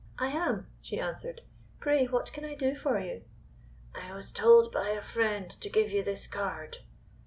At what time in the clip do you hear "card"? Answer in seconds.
6.25-6.79